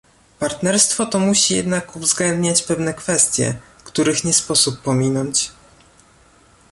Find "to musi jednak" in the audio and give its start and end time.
1.05-1.95